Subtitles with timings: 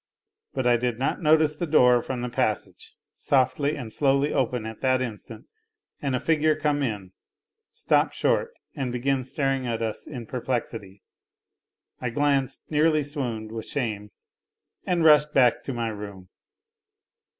[0.55, 4.81] But I did not notice the door from the passage softly and slowly open at
[4.81, 5.45] that instant
[6.01, 7.11] and a figure come in,
[7.71, 11.03] stop short, and begin staring at us in perplexity.
[11.99, 14.09] I glanced, nearly swooned with shame,
[14.87, 16.29] and rushed back to my room.